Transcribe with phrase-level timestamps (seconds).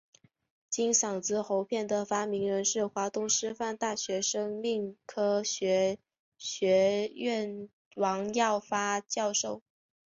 [0.67, 5.99] 金嗓子喉片的发明人是华东师范大学生命科学
[6.39, 9.61] 学院王耀发教授。